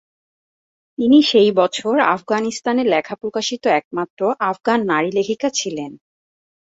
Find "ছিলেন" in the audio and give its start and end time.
5.49-5.91